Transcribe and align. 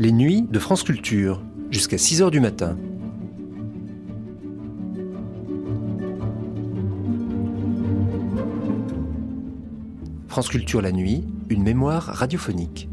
Les 0.00 0.12
nuits 0.12 0.42
de 0.42 0.60
France 0.60 0.84
Culture, 0.84 1.42
jusqu'à 1.70 1.96
6h 1.96 2.30
du 2.30 2.38
matin. 2.38 2.76
France 10.28 10.50
Culture 10.50 10.80
la 10.82 10.92
nuit, 10.92 11.24
une 11.48 11.64
mémoire 11.64 12.04
radiophonique. 12.04 12.88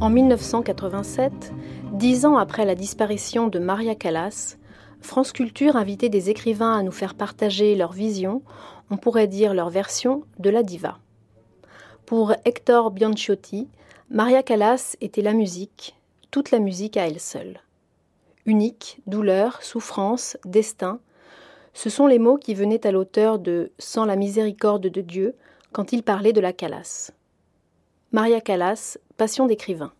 En 0.00 0.08
1987, 0.08 1.52
dix 1.92 2.24
ans 2.24 2.38
après 2.38 2.64
la 2.64 2.74
disparition 2.74 3.48
de 3.48 3.58
Maria 3.58 3.94
Callas, 3.94 4.56
France 5.02 5.32
Culture 5.32 5.76
invitait 5.76 6.08
des 6.08 6.30
écrivains 6.30 6.78
à 6.78 6.82
nous 6.82 6.92
faire 6.92 7.14
partager 7.14 7.76
leur 7.76 7.92
vision, 7.92 8.40
on 8.88 8.96
pourrait 8.96 9.28
dire 9.28 9.52
leur 9.52 9.68
version, 9.68 10.22
de 10.38 10.48
la 10.48 10.62
diva. 10.62 10.98
Pour 12.06 12.32
Hector 12.46 12.90
Bianchiotti, 12.90 13.68
Maria 14.10 14.42
Callas 14.42 14.96
était 15.00 15.22
la 15.22 15.32
musique, 15.32 15.96
toute 16.30 16.50
la 16.50 16.58
musique 16.58 16.98
à 16.98 17.06
elle 17.06 17.18
seule. 17.18 17.60
Unique, 18.44 19.00
douleur, 19.06 19.62
souffrance, 19.62 20.36
destin, 20.44 21.00
ce 21.72 21.88
sont 21.88 22.06
les 22.06 22.18
mots 22.18 22.36
qui 22.36 22.54
venaient 22.54 22.86
à 22.86 22.92
l'auteur 22.92 23.38
de 23.38 23.72
Sans 23.78 24.04
la 24.04 24.16
miséricorde 24.16 24.88
de 24.88 25.00
Dieu 25.00 25.34
quand 25.72 25.92
il 25.92 26.02
parlait 26.02 26.34
de 26.34 26.40
la 26.42 26.52
Callas. 26.52 27.12
Maria 28.12 28.42
Callas, 28.42 28.98
Passion 29.16 29.46
d'écrivain. 29.46 29.92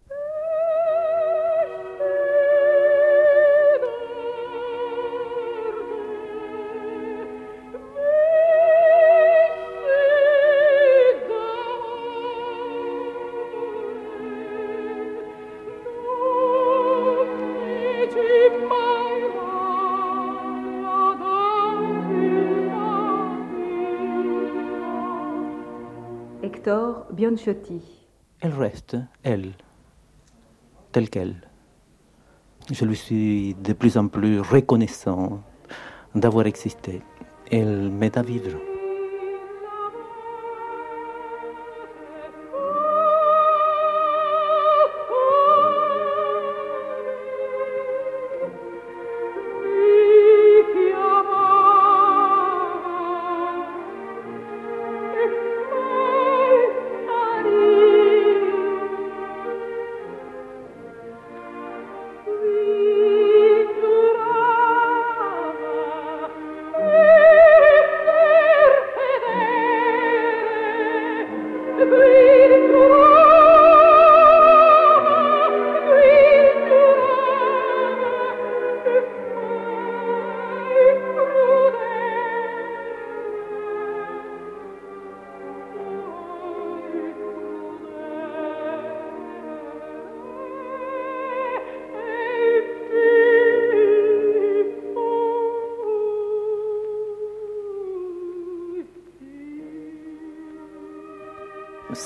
Elle 28.40 28.52
reste, 28.52 28.96
elle, 29.22 29.52
telle 30.92 31.08
qu'elle. 31.08 31.36
Je 32.70 32.84
lui 32.84 32.96
suis 32.96 33.54
de 33.54 33.72
plus 33.72 33.96
en 33.96 34.08
plus 34.08 34.40
reconnaissant 34.40 35.42
d'avoir 36.14 36.46
existé. 36.46 37.02
Elle 37.50 37.90
m'aide 37.90 38.16
à 38.18 38.22
vivre. 38.22 38.73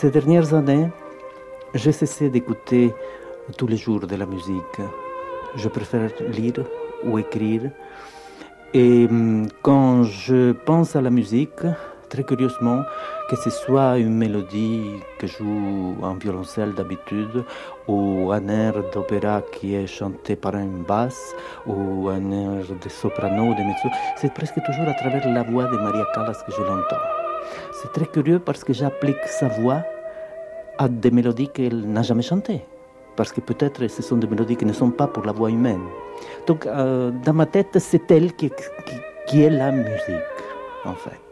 Ces 0.00 0.12
dernières 0.12 0.54
années, 0.54 0.86
j'ai 1.74 1.90
cessé 1.90 2.30
d'écouter 2.30 2.94
tous 3.56 3.66
les 3.66 3.76
jours 3.76 4.06
de 4.06 4.14
la 4.14 4.26
musique. 4.26 4.78
Je 5.56 5.68
préfère 5.68 6.12
lire 6.28 6.62
ou 7.04 7.18
écrire. 7.18 7.72
Et 8.72 9.08
hum, 9.10 9.48
quand 9.60 10.04
je 10.04 10.52
pense 10.52 10.94
à 10.94 11.00
la 11.00 11.10
musique, 11.10 11.64
très 12.08 12.22
curieusement, 12.22 12.84
que 13.28 13.34
ce 13.34 13.50
soit 13.50 13.98
une 13.98 14.14
mélodie 14.14 15.00
que 15.18 15.26
joue 15.26 15.96
un 16.04 16.14
violoncelle 16.14 16.74
d'habitude, 16.74 17.42
ou 17.88 18.30
un 18.30 18.46
air 18.46 18.74
d'opéra 18.92 19.42
qui 19.50 19.74
est 19.74 19.88
chanté 19.88 20.36
par 20.36 20.54
une 20.54 20.84
basse, 20.84 21.34
ou 21.66 22.08
un 22.08 22.30
air 22.30 22.62
de 22.84 22.88
soprano 22.88 23.46
ou 23.50 23.54
de 23.54 23.64
mezzo, 23.64 23.88
c'est 24.14 24.32
presque 24.32 24.62
toujours 24.64 24.88
à 24.88 24.94
travers 24.94 25.28
la 25.28 25.42
voix 25.42 25.64
de 25.64 25.76
Maria 25.76 26.06
Callas 26.14 26.40
que 26.46 26.52
je 26.52 26.62
l'entends. 26.62 27.17
C'est 27.72 27.92
très 27.92 28.06
curieux 28.06 28.38
parce 28.38 28.64
que 28.64 28.72
j'applique 28.72 29.24
sa 29.26 29.48
voix 29.48 29.82
à 30.78 30.88
des 30.88 31.10
mélodies 31.10 31.48
qu'elle 31.48 31.80
n'a 31.90 32.02
jamais 32.02 32.22
chantées. 32.22 32.64
Parce 33.16 33.32
que 33.32 33.40
peut-être 33.40 33.88
ce 33.88 34.02
sont 34.02 34.16
des 34.16 34.28
mélodies 34.28 34.56
qui 34.56 34.64
ne 34.64 34.72
sont 34.72 34.90
pas 34.90 35.06
pour 35.08 35.24
la 35.24 35.32
voix 35.32 35.50
humaine. 35.50 35.82
Donc, 36.46 36.66
euh, 36.66 37.10
dans 37.24 37.32
ma 37.34 37.46
tête, 37.46 37.78
c'est 37.78 38.10
elle 38.10 38.32
qui, 38.34 38.50
qui 39.26 39.42
est 39.42 39.50
la 39.50 39.72
musique, 39.72 40.38
en 40.84 40.94
fait. 40.94 41.27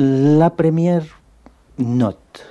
La 0.00 0.48
première 0.48 1.02
note, 1.76 2.46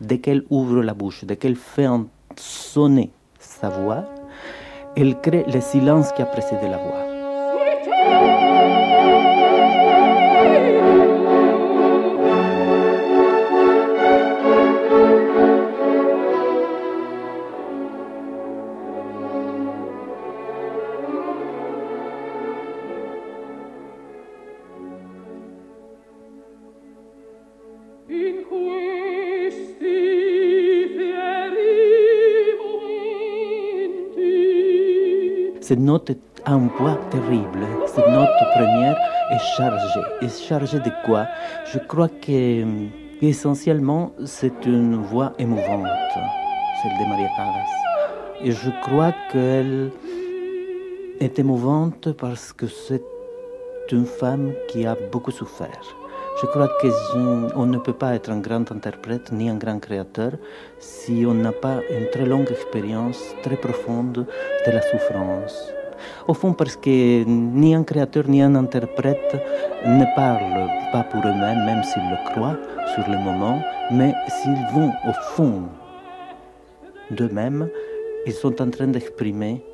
dès 0.00 0.18
qu'elle 0.18 0.42
ouvre 0.50 0.82
la 0.82 0.92
bouche, 0.92 1.24
dès 1.24 1.36
qu'elle 1.36 1.54
fait 1.54 1.86
sonner 2.34 3.12
sa 3.38 3.68
voix, 3.68 4.06
elle 4.96 5.20
crée 5.20 5.44
le 5.46 5.60
silence 5.60 6.10
qui 6.10 6.22
a 6.22 6.26
précédé 6.26 6.68
la 6.68 6.78
voix. 6.78 8.85
Cette 35.66 35.80
note 35.80 36.12
a 36.44 36.52
un 36.52 36.68
poids 36.68 36.96
terrible. 37.10 37.66
Cette 37.86 38.06
note 38.06 38.28
première 38.54 38.96
est 39.32 39.56
chargée. 39.56 40.00
Est 40.22 40.40
chargée 40.48 40.78
de 40.78 40.92
quoi? 41.04 41.26
Je 41.72 41.80
crois 41.80 42.08
que 42.08 42.64
essentiellement 43.20 44.12
c'est 44.24 44.64
une 44.64 44.94
voix 44.94 45.32
émouvante. 45.40 45.88
celle 46.80 46.92
de 47.00 47.08
Maria 47.10 47.28
Callas. 47.36 48.44
Et 48.44 48.52
je 48.52 48.70
crois 48.80 49.12
qu'elle 49.32 49.90
est 51.18 51.36
émouvante 51.40 52.12
parce 52.12 52.52
que 52.52 52.68
c'est 52.68 53.02
une 53.90 54.06
femme 54.06 54.52
qui 54.68 54.86
a 54.86 54.96
beaucoup 55.10 55.32
souffert. 55.32 55.82
Je 56.38 56.44
crois 56.44 56.68
qu'on 56.68 57.64
ne 57.64 57.78
peut 57.78 57.94
pas 57.94 58.14
être 58.14 58.30
un 58.30 58.40
grand 58.40 58.70
interprète 58.70 59.32
ni 59.32 59.48
un 59.48 59.56
grand 59.56 59.78
créateur 59.78 60.32
si 60.78 61.24
on 61.26 61.32
n'a 61.32 61.52
pas 61.52 61.80
une 61.90 62.10
très 62.10 62.26
longue 62.26 62.50
expérience, 62.50 63.18
très 63.42 63.56
profonde 63.56 64.26
de 64.66 64.70
la 64.70 64.82
souffrance. 64.82 65.72
Au 66.28 66.34
fond, 66.34 66.52
parce 66.52 66.76
que 66.76 67.24
ni 67.24 67.74
un 67.74 67.84
créateur 67.84 68.28
ni 68.28 68.42
un 68.42 68.54
interprète 68.54 69.34
ne 69.86 70.04
parlent 70.14 70.68
pas 70.92 71.04
pour 71.04 71.20
eux-mêmes, 71.20 71.64
même, 71.64 71.82
s'ils 71.82 72.10
le 72.10 72.30
croient 72.30 72.58
sur 72.94 73.08
le 73.08 73.16
moment, 73.16 73.62
mais 73.90 74.14
s'ils 74.28 74.66
vont 74.74 74.92
au 75.08 75.12
fond 75.34 75.62
d'eux-mêmes, 77.12 77.70
ils 78.26 78.34
sont 78.34 78.60
en 78.60 78.68
train 78.68 78.88
d'exprimer 78.88 79.64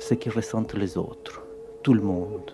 ce 0.00 0.14
qu'ils 0.14 0.32
ressentent 0.32 0.74
les 0.74 0.98
autres, 0.98 1.44
tout 1.84 1.94
le 1.94 2.02
monde. 2.02 2.50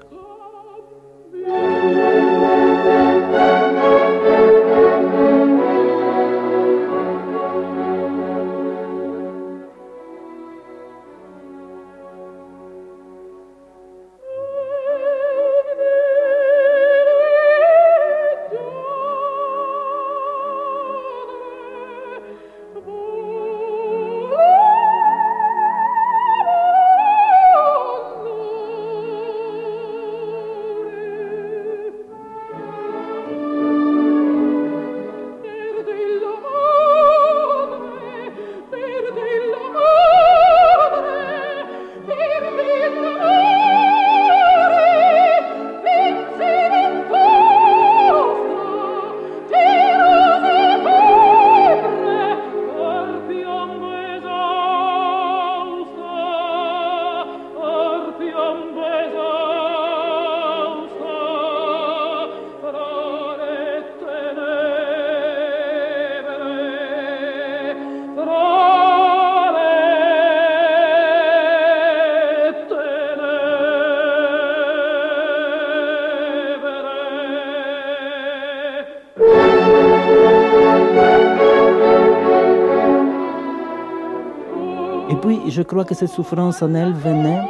Je 85.48 85.62
crois 85.62 85.84
que 85.84 85.94
cette 85.94 86.10
souffrance 86.10 86.62
en 86.62 86.74
elle 86.74 86.92
venait 86.92 87.40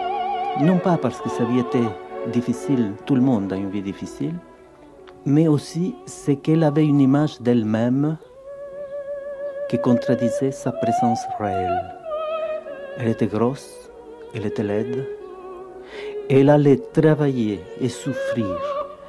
non 0.61 0.79
pas 0.79 0.97
parce 0.97 1.21
que 1.21 1.29
sa 1.29 1.45
vie 1.45 1.59
était 1.59 1.89
difficile, 2.33 2.93
tout 3.05 3.17
le 3.17 3.21
monde 3.21 3.53
a 3.53 3.57
une 3.57 3.71
vie 3.71 3.83
difficile, 3.83 4.35
mais 5.27 5.49
aussi 5.49 5.97
c'est 6.07 6.37
qu'elle 6.37 6.63
avait 6.63 6.87
une 6.87 7.01
image 7.01 7.41
d'elle-même 7.41 8.17
qui 9.69 9.81
contradisait 9.81 10.53
sa 10.53 10.71
présence 10.71 11.21
réelle. 11.41 11.95
Elle 12.99 13.09
était 13.09 13.27
grosse, 13.27 13.91
elle 14.35 14.47
était 14.47 14.63
laide, 14.63 15.05
elle 16.31 16.51
allait 16.51 16.81
travailler 16.93 17.61
et 17.81 17.89
souffrir 17.89 18.57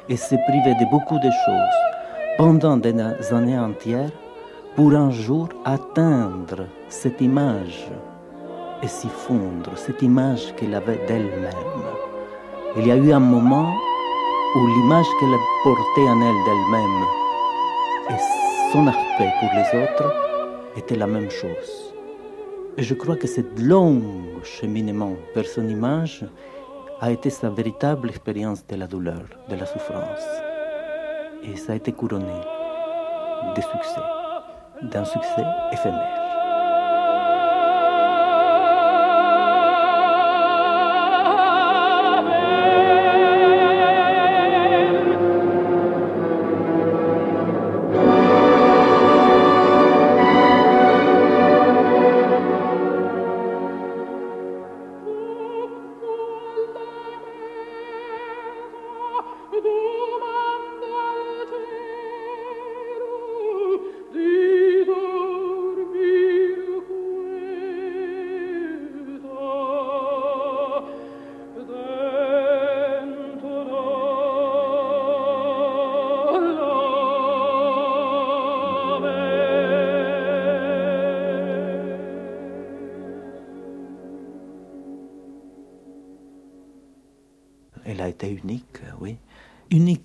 et 0.10 0.18
se 0.18 0.36
priver 0.48 0.74
de 0.74 0.90
beaucoup 0.90 1.20
de 1.20 1.30
choses 1.46 1.78
pendant 2.38 2.78
des 2.78 3.00
années 3.32 3.60
entières 3.60 4.12
pour 4.76 4.94
un 4.94 5.12
jour 5.12 5.50
atteindre 5.64 6.66
cette 6.90 7.22
image 7.22 7.90
et 8.82 8.88
s'y 8.88 9.10
fondre, 9.10 9.72
cette 9.76 10.02
image 10.02 10.54
qu'elle 10.56 10.76
avait 10.76 11.00
d'elle-même. 11.08 11.84
Il 12.78 12.88
y 12.88 12.92
a 12.92 12.96
eu 12.96 13.12
un 13.12 13.20
moment 13.20 13.74
où 14.56 14.68
l'image 14.68 15.06
qu'elle 15.20 15.36
portait 15.64 16.10
en 16.10 16.22
elle 16.22 16.44
d'elle-même 16.46 17.04
et 18.10 18.72
son 18.72 18.88
aspect 18.88 19.34
pour 19.40 19.50
les 19.54 19.84
autres 19.84 20.14
était 20.78 20.96
la 20.96 21.08
même 21.08 21.30
chose. 21.30 21.94
Et 22.78 22.84
je 22.84 22.94
crois 22.94 23.16
que 23.16 23.28
cette 23.28 23.60
long 23.60 24.02
cheminement 24.44 25.16
vers 25.34 25.46
son 25.46 25.68
image 25.68 26.26
a 27.00 27.12
été 27.12 27.30
sa 27.30 27.50
véritable 27.50 28.10
expérience 28.10 28.66
de 28.68 28.76
la 28.76 28.88
douleur, 28.88 29.24
de 29.50 29.56
la 29.56 29.66
souffrance. 29.66 30.28
Et 31.44 31.56
ça 31.56 31.74
a 31.74 31.76
été 31.76 31.92
couronné 31.92 32.40
de 33.56 33.62
succès, 33.62 34.02
d'un 34.82 35.06
succès 35.06 35.46
éphémère. 35.72 36.25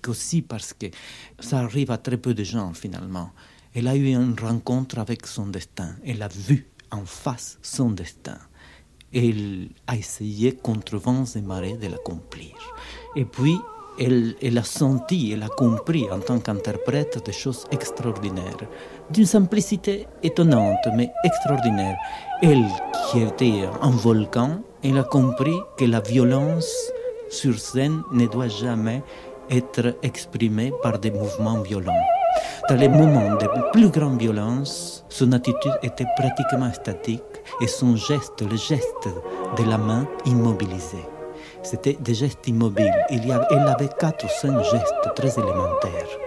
Aussi 0.07 0.41
parce 0.41 0.73
que 0.73 0.87
ça 1.39 1.59
arrive 1.59 1.91
à 1.91 1.97
très 1.97 2.17
peu 2.17 2.33
de 2.33 2.43
gens 2.43 2.73
finalement. 2.73 3.31
Elle 3.73 3.87
a 3.87 3.95
eu 3.95 4.07
une 4.09 4.35
rencontre 4.39 4.99
avec 4.99 5.25
son 5.25 5.47
destin. 5.47 5.95
Elle 6.05 6.21
a 6.21 6.27
vu 6.27 6.67
en 6.91 7.05
face 7.05 7.57
son 7.61 7.91
destin. 7.91 8.37
Elle 9.13 9.69
a 9.87 9.95
essayé 9.95 10.53
contre 10.53 10.97
vents 10.97 11.25
et 11.35 11.41
marées 11.41 11.77
de 11.77 11.87
l'accomplir. 11.87 12.55
Et 13.15 13.25
puis, 13.25 13.57
elle, 13.99 14.35
elle, 14.41 14.57
a 14.57 14.63
senti, 14.63 15.31
elle 15.31 15.43
a 15.43 15.49
compris 15.49 16.09
en 16.09 16.19
tant 16.19 16.39
qu'interprète 16.39 17.23
des 17.25 17.33
choses 17.33 17.65
extraordinaires, 17.71 18.67
d'une 19.09 19.25
simplicité 19.25 20.07
étonnante, 20.23 20.87
mais 20.95 21.11
extraordinaire. 21.23 21.97
Elle, 22.41 22.67
qui 23.09 23.19
était 23.19 23.67
un 23.81 23.91
volcan, 23.91 24.61
elle 24.83 24.97
a 24.97 25.03
compris 25.03 25.57
que 25.77 25.85
la 25.85 25.99
violence 25.99 26.73
sur 27.31 27.57
scène 27.57 28.03
ne 28.11 28.27
doit 28.27 28.49
jamais 28.49 29.01
être 29.49 29.95
exprimé 30.03 30.71
par 30.83 30.99
des 30.99 31.11
mouvements 31.11 31.61
violents. 31.61 32.05
Dans 32.69 32.75
les 32.75 32.87
moments 32.89 33.35
de 33.35 33.47
plus 33.71 33.89
grande 33.89 34.19
violence, 34.19 35.03
son 35.09 35.31
attitude 35.31 35.77
était 35.83 36.05
pratiquement 36.15 36.71
statique 36.71 37.23
et 37.61 37.67
son 37.67 37.95
geste, 37.95 38.41
le 38.41 38.55
geste 38.55 39.09
de 39.57 39.63
la 39.69 39.77
main 39.77 40.07
immobilisé. 40.25 40.99
C'était 41.63 41.97
des 41.99 42.13
gestes 42.13 42.47
immobiles. 42.47 42.93
Il 43.09 43.27
y 43.27 43.31
avait, 43.31 43.45
elle 43.51 43.67
avait 43.67 43.89
quatre 43.99 44.25
ou 44.25 44.29
cinq 44.29 44.61
gestes 44.63 45.15
très 45.15 45.33
élémentaires, 45.33 46.17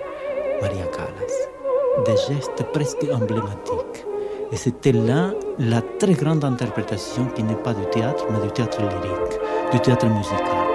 Maria 0.60 0.86
Callas. 0.86 2.04
Des 2.04 2.34
gestes 2.34 2.64
presque 2.72 3.06
emblématiques. 3.12 4.04
Et 4.52 4.56
c'était 4.56 4.92
là 4.92 5.30
la 5.58 5.80
très 5.98 6.12
grande 6.12 6.44
interprétation 6.44 7.26
qui 7.34 7.42
n'est 7.42 7.54
pas 7.54 7.72
du 7.72 7.86
théâtre, 7.86 8.26
mais 8.30 8.40
du 8.40 8.52
théâtre 8.52 8.80
lyrique, 8.80 9.40
du 9.72 9.80
théâtre 9.80 10.06
musical. 10.06 10.73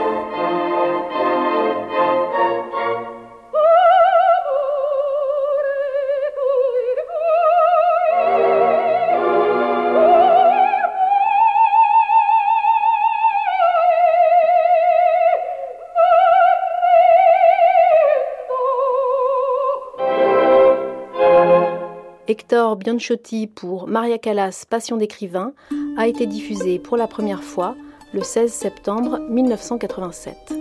Hector 22.29 22.75
Bianchotti 22.75 23.47
pour 23.47 23.87
Maria 23.87 24.19
Callas 24.19 24.63
Passion 24.69 24.97
d'écrivain 24.97 25.53
a 25.97 26.07
été 26.07 26.27
diffusé 26.27 26.77
pour 26.77 26.95
la 26.95 27.07
première 27.07 27.43
fois 27.43 27.75
le 28.13 28.21
16 28.21 28.53
septembre 28.53 29.17
1987. 29.17 30.58